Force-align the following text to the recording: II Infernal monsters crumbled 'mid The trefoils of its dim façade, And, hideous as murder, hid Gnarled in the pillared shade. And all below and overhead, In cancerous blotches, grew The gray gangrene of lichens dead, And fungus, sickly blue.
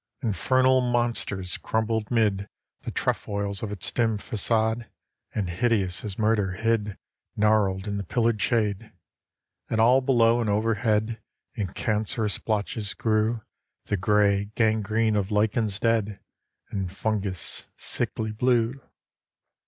II 0.23 0.29
Infernal 0.29 0.81
monsters 0.81 1.59
crumbled 1.59 2.09
'mid 2.09 2.49
The 2.81 2.89
trefoils 2.89 3.61
of 3.61 3.71
its 3.71 3.91
dim 3.91 4.17
façade, 4.17 4.89
And, 5.35 5.47
hideous 5.47 6.03
as 6.03 6.17
murder, 6.17 6.53
hid 6.53 6.97
Gnarled 7.37 7.87
in 7.87 7.97
the 7.97 8.03
pillared 8.03 8.41
shade. 8.41 8.93
And 9.69 9.79
all 9.79 10.01
below 10.01 10.41
and 10.41 10.49
overhead, 10.49 11.21
In 11.53 11.67
cancerous 11.67 12.39
blotches, 12.39 12.95
grew 12.95 13.41
The 13.85 13.97
gray 13.97 14.45
gangrene 14.55 15.15
of 15.15 15.29
lichens 15.29 15.77
dead, 15.79 16.19
And 16.71 16.91
fungus, 16.91 17.67
sickly 17.77 18.31
blue. 18.31 18.81